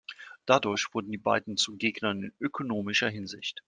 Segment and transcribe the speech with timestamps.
[0.47, 3.59] Dadurch wurden die beiden zu Gegnern in ökonomischer Hinsicht.